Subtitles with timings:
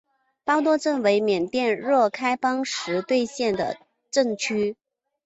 [0.43, 3.77] 包多镇为缅甸若开邦实兑县的
[4.09, 4.75] 镇区。